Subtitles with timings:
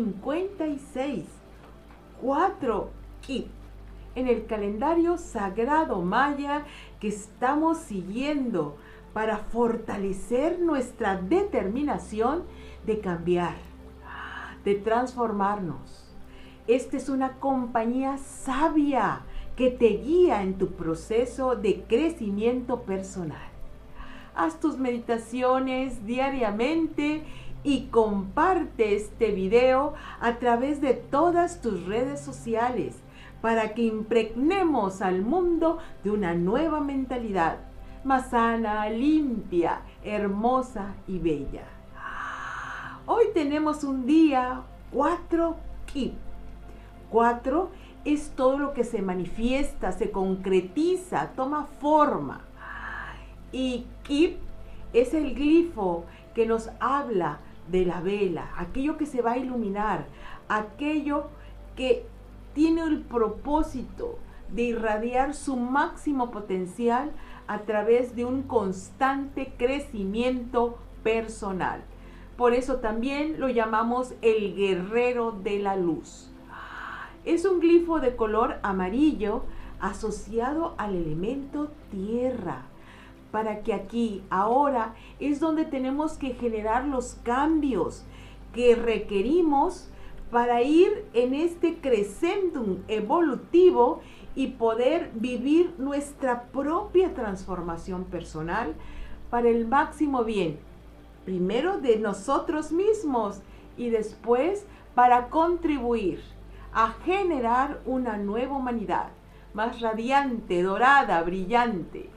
[0.00, 1.24] 56.
[2.22, 2.90] 4
[3.20, 3.48] Kip.
[4.14, 6.64] En el calendario sagrado maya
[6.98, 8.76] que estamos siguiendo
[9.12, 12.44] para fortalecer nuestra determinación
[12.86, 13.56] de cambiar,
[14.64, 16.12] de transformarnos.
[16.66, 19.22] Esta es una compañía sabia
[19.56, 23.48] que te guía en tu proceso de crecimiento personal.
[24.34, 27.24] Haz tus meditaciones diariamente
[27.62, 32.96] y comparte este video a través de todas tus redes sociales
[33.42, 37.58] para que impregnemos al mundo de una nueva mentalidad
[38.04, 41.64] más sana, limpia, hermosa y bella.
[43.06, 44.62] Hoy tenemos un día
[44.92, 45.56] 4
[45.92, 46.14] Kip.
[47.10, 47.70] 4
[48.04, 52.42] es todo lo que se manifiesta, se concretiza, toma forma.
[53.52, 54.38] Y Kip
[54.92, 57.40] es el glifo que nos habla
[57.70, 60.06] de la vela, aquello que se va a iluminar,
[60.48, 61.24] aquello
[61.76, 62.04] que
[62.54, 64.18] tiene el propósito
[64.52, 67.12] de irradiar su máximo potencial
[67.46, 71.82] a través de un constante crecimiento personal.
[72.36, 76.30] Por eso también lo llamamos el guerrero de la luz.
[77.24, 79.42] Es un glifo de color amarillo
[79.80, 82.69] asociado al elemento tierra
[83.30, 88.04] para que aquí, ahora, es donde tenemos que generar los cambios
[88.52, 89.88] que requerimos
[90.30, 94.00] para ir en este crescendum evolutivo
[94.34, 98.74] y poder vivir nuestra propia transformación personal
[99.28, 100.58] para el máximo bien,
[101.24, 103.40] primero de nosotros mismos
[103.76, 106.20] y después para contribuir
[106.72, 109.08] a generar una nueva humanidad
[109.52, 112.08] más radiante, dorada, brillante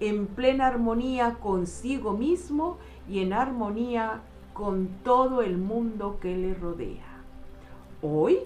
[0.00, 2.78] en plena armonía consigo mismo
[3.08, 4.20] y en armonía
[4.52, 7.22] con todo el mundo que le rodea.
[8.02, 8.38] Hoy,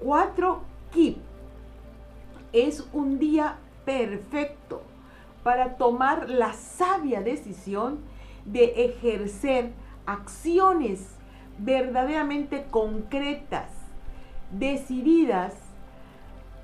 [0.00, 0.60] 4
[0.92, 1.18] Kip
[2.52, 4.82] es un día perfecto
[5.42, 8.00] para tomar la sabia decisión
[8.44, 9.72] de ejercer
[10.06, 11.16] acciones
[11.58, 13.70] verdaderamente concretas,
[14.50, 15.54] decididas,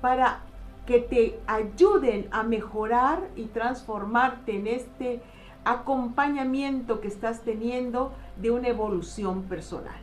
[0.01, 0.41] para
[0.89, 5.21] que te ayuden a mejorar y transformarte en este
[5.63, 10.01] acompañamiento que estás teniendo de una evolución personal.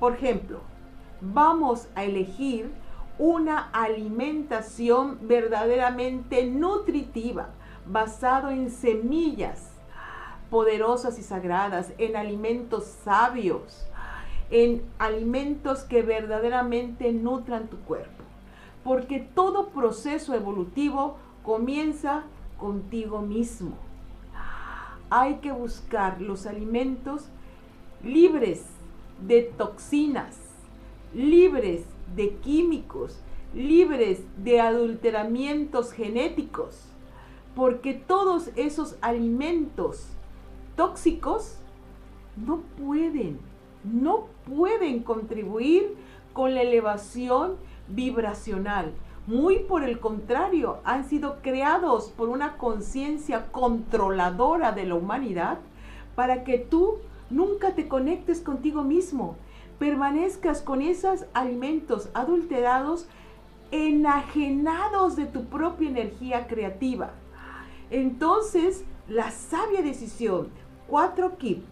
[0.00, 0.60] Por ejemplo,
[1.20, 2.70] vamos a elegir
[3.18, 7.50] una alimentación verdaderamente nutritiva,
[7.84, 9.72] basado en semillas
[10.48, 13.86] poderosas y sagradas, en alimentos sabios,
[14.50, 18.13] en alimentos que verdaderamente nutran tu cuerpo
[18.84, 22.24] porque todo proceso evolutivo comienza
[22.58, 23.72] contigo mismo.
[25.10, 27.28] Hay que buscar los alimentos
[28.04, 28.64] libres
[29.26, 30.36] de toxinas,
[31.14, 31.84] libres
[32.14, 33.18] de químicos,
[33.54, 36.84] libres de adulteramientos genéticos,
[37.54, 40.08] porque todos esos alimentos
[40.76, 41.56] tóxicos
[42.36, 43.38] no pueden,
[43.84, 45.94] no pueden contribuir
[46.32, 47.56] con la elevación
[47.88, 48.92] vibracional.
[49.26, 55.58] Muy por el contrario, han sido creados por una conciencia controladora de la humanidad
[56.14, 56.98] para que tú
[57.30, 59.36] nunca te conectes contigo mismo,
[59.78, 63.06] permanezcas con esos alimentos adulterados
[63.70, 67.10] enajenados de tu propia energía creativa.
[67.90, 70.48] Entonces, la sabia decisión,
[70.88, 71.64] 4 KIP,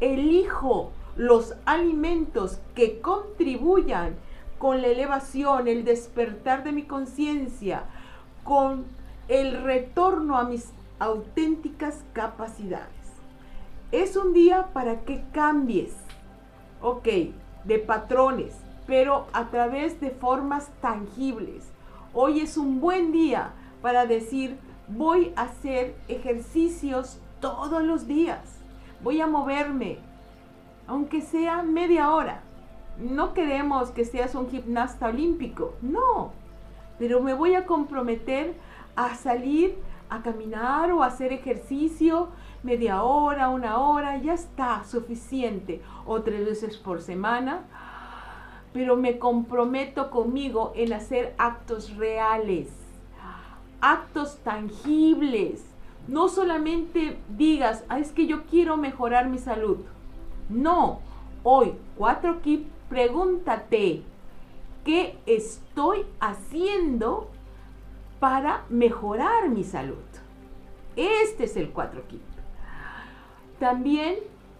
[0.00, 4.16] elijo los alimentos que contribuyan
[4.58, 7.84] con la elevación, el despertar de mi conciencia,
[8.44, 8.86] con
[9.28, 12.88] el retorno a mis auténticas capacidades.
[13.92, 15.94] Es un día para que cambies,
[16.82, 17.08] ok,
[17.64, 18.54] de patrones,
[18.86, 21.64] pero a través de formas tangibles.
[22.12, 24.58] Hoy es un buen día para decir,
[24.88, 28.40] voy a hacer ejercicios todos los días.
[29.02, 29.98] Voy a moverme,
[30.86, 32.42] aunque sea media hora
[32.98, 36.32] no queremos que seas un gimnasta olímpico, no,
[36.98, 38.54] pero me voy a comprometer
[38.96, 39.76] a salir
[40.10, 42.28] a caminar o a hacer ejercicio
[42.62, 47.62] media hora, una hora, ya está suficiente, o tres veces por semana,
[48.72, 52.68] pero me comprometo conmigo en hacer actos reales,
[53.80, 55.64] actos tangibles.
[56.08, 59.78] No solamente digas, ah, es que yo quiero mejorar mi salud.
[60.48, 61.00] No,
[61.42, 64.02] hoy, cuatro kits pregúntate,
[64.84, 67.30] ¿qué estoy haciendo
[68.20, 69.96] para mejorar mi salud?
[70.96, 72.22] Este es el 4 kit.
[73.58, 74.16] También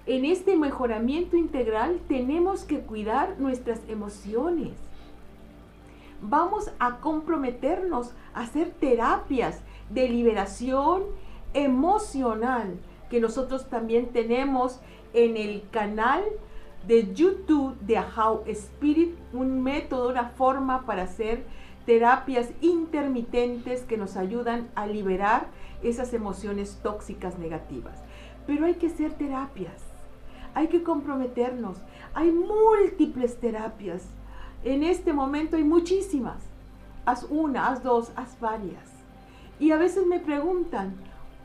[0.09, 4.73] En este mejoramiento integral tenemos que cuidar nuestras emociones.
[6.23, 9.61] Vamos a comprometernos a hacer terapias
[9.91, 11.03] de liberación
[11.53, 12.79] emocional
[13.11, 14.81] que nosotros también tenemos
[15.13, 16.25] en el canal
[16.87, 21.45] de YouTube de How Spirit, un método, una forma para hacer
[21.87, 25.49] terapias intermitentes que nos ayudan a liberar
[25.83, 27.99] esas emociones tóxicas negativas.
[28.47, 29.85] Pero hay que hacer terapias,
[30.55, 31.79] hay que comprometernos.
[32.15, 34.03] Hay múltiples terapias.
[34.65, 36.43] En este momento hay muchísimas.
[37.05, 38.91] Haz una, haz dos, haz varias.
[39.61, 40.95] Y a veces me preguntan,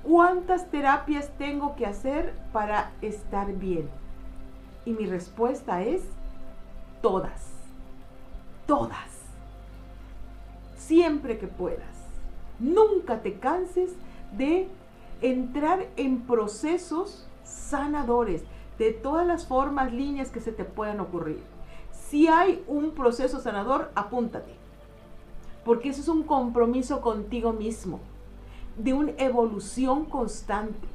[0.04, 3.88] ¿cuántas terapias tengo que hacer para estar bien?
[4.86, 6.02] Y mi respuesta es,
[7.02, 7.52] todas,
[8.66, 9.10] todas,
[10.76, 11.96] siempre que puedas.
[12.60, 13.94] Nunca te canses
[14.38, 14.68] de
[15.22, 18.44] entrar en procesos sanadores
[18.78, 21.42] de todas las formas, líneas que se te puedan ocurrir.
[21.92, 24.54] Si hay un proceso sanador, apúntate,
[25.64, 28.00] porque eso es un compromiso contigo mismo,
[28.78, 30.88] de una evolución constante.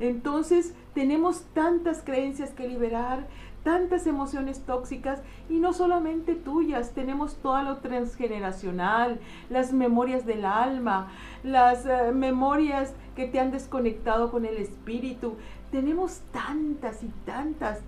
[0.00, 3.28] Entonces, tenemos tantas creencias que liberar,
[3.62, 11.12] tantas emociones tóxicas y no solamente tuyas, tenemos todo lo transgeneracional, las memorias del alma,
[11.44, 15.36] las eh, memorias que te han desconectado con el espíritu.
[15.70, 17.78] Tenemos tantas y tantas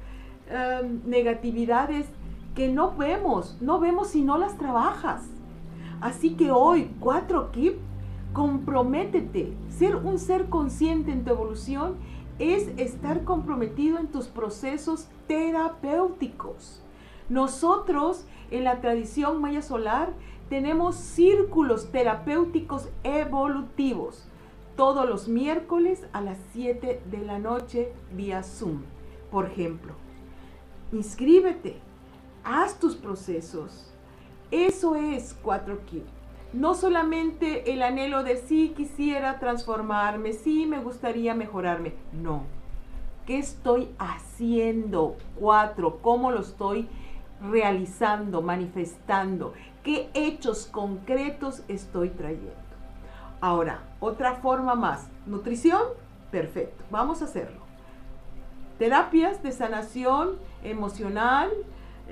[0.48, 2.06] em, negatividades
[2.54, 5.24] que no vemos, no vemos si no las trabajas.
[6.00, 7.74] Así que hoy, cuatro Kip,
[8.32, 11.96] comprométete, ser un ser consciente en tu evolución
[12.40, 16.80] es estar comprometido en tus procesos terapéuticos.
[17.28, 20.12] Nosotros en la tradición maya solar
[20.48, 24.26] tenemos círculos terapéuticos evolutivos
[24.74, 28.82] todos los miércoles a las 7 de la noche vía Zoom,
[29.30, 29.92] por ejemplo.
[30.92, 31.76] Inscríbete,
[32.42, 33.92] haz tus procesos.
[34.50, 36.19] Eso es 4Q
[36.52, 42.44] no solamente el anhelo de sí quisiera transformarme, sí me gustaría mejorarme, no.
[43.26, 45.16] ¿Qué estoy haciendo?
[45.38, 46.88] Cuatro, ¿cómo lo estoy
[47.40, 49.54] realizando, manifestando?
[49.84, 52.50] ¿Qué hechos concretos estoy trayendo?
[53.40, 55.08] Ahora, otra forma más.
[55.26, 55.82] Nutrición,
[56.30, 57.60] perfecto, vamos a hacerlo.
[58.78, 61.50] Terapias de sanación emocional,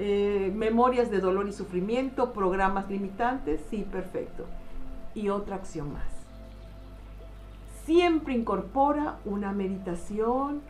[0.01, 4.45] eh, memorias de dolor y sufrimiento, programas limitantes, sí, perfecto.
[5.13, 6.05] Y otra acción más.
[7.85, 10.61] Siempre incorpora una meditación,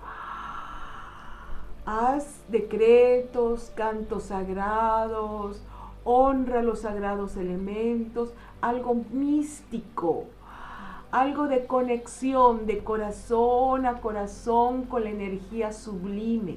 [1.84, 5.62] haz decretos, cantos sagrados,
[6.04, 8.32] honra los sagrados elementos,
[8.62, 10.24] algo místico,
[11.10, 16.56] algo de conexión de corazón a corazón con la energía sublime.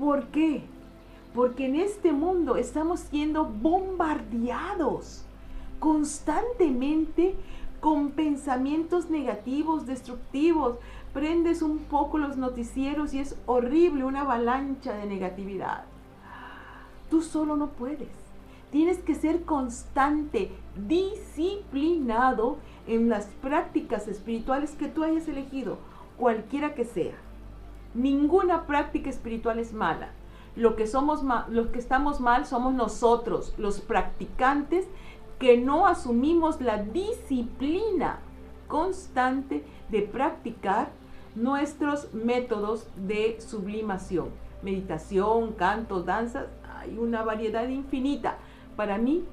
[0.00, 0.62] ¿Por qué?
[1.34, 5.26] Porque en este mundo estamos siendo bombardeados
[5.78, 7.34] constantemente
[7.80, 10.78] con pensamientos negativos, destructivos.
[11.12, 15.84] Prendes un poco los noticieros y es horrible, una avalancha de negatividad.
[17.10, 18.08] Tú solo no puedes.
[18.72, 20.50] Tienes que ser constante,
[20.88, 25.76] disciplinado en las prácticas espirituales que tú hayas elegido,
[26.16, 27.29] cualquiera que sea.
[27.94, 30.10] Ninguna práctica espiritual es mala.
[30.56, 31.22] Lo que, somos
[31.72, 34.86] que estamos mal somos nosotros, los practicantes,
[35.38, 38.18] que no asumimos la disciplina
[38.68, 40.90] constante de practicar
[41.34, 44.28] nuestros métodos de sublimación.
[44.62, 46.46] Meditación, canto, danza,
[46.78, 48.36] hay una variedad infinita.
[48.76, 49.24] Para mí,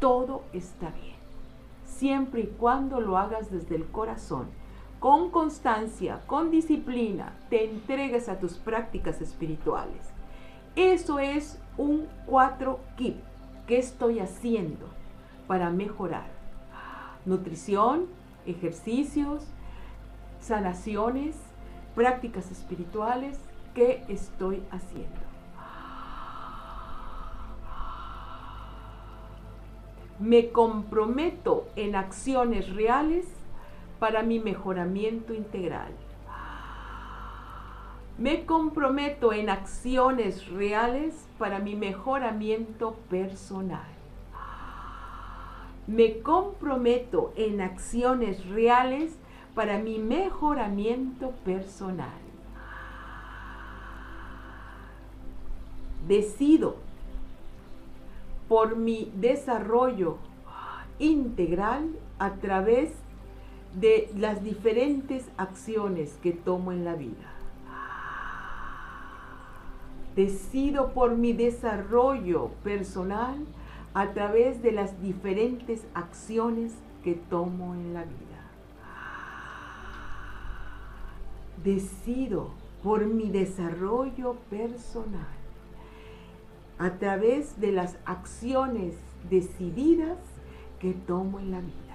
[0.00, 1.16] todo está bien,
[1.84, 4.57] siempre y cuando lo hagas desde el corazón
[5.00, 10.00] con constancia, con disciplina, te entregues a tus prácticas espirituales.
[10.74, 13.16] Eso es un 4 kip.
[13.66, 14.86] ¿Qué estoy haciendo
[15.46, 16.26] para mejorar?
[17.24, 18.06] Nutrición,
[18.46, 19.44] ejercicios,
[20.40, 21.36] sanaciones,
[21.94, 23.38] prácticas espirituales.
[23.74, 25.20] ¿Qué estoy haciendo?
[30.18, 33.26] Me comprometo en acciones reales
[33.98, 35.92] para mi mejoramiento integral.
[38.18, 43.86] Me comprometo en acciones reales para mi mejoramiento personal.
[45.86, 49.16] Me comprometo en acciones reales
[49.54, 52.20] para mi mejoramiento personal.
[56.06, 56.76] Decido
[58.48, 60.18] por mi desarrollo
[60.98, 63.07] integral a través de
[64.16, 67.34] las diferentes acciones que tomo en la vida.
[70.16, 73.46] Decido por mi desarrollo personal
[73.94, 78.14] a través de las diferentes acciones que tomo en la vida.
[81.62, 82.50] Decido
[82.82, 85.38] por mi desarrollo personal
[86.78, 88.94] a través de las acciones
[89.28, 90.18] decididas
[90.78, 91.87] que tomo en la vida.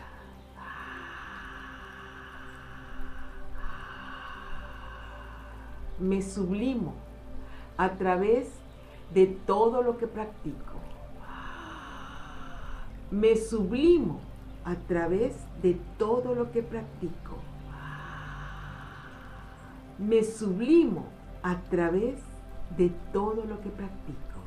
[6.03, 6.95] Me sublimo
[7.77, 8.49] a través
[9.13, 10.73] de todo lo que practico.
[13.09, 14.19] Me sublimo
[14.65, 17.37] a través de todo lo que practico.
[19.97, 21.05] Me sublimo
[21.41, 22.19] a través
[22.75, 24.41] de todo lo que practico.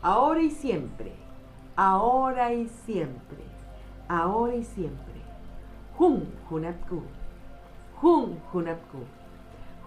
[0.00, 1.12] Ahora y siempre,
[1.76, 3.44] ahora y siempre,
[4.08, 5.20] ahora y siempre.
[5.98, 7.02] Hun Hunapku,
[8.00, 9.00] Hun Hunapku,